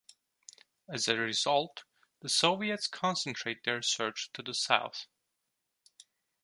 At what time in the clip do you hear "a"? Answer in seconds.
1.07-1.15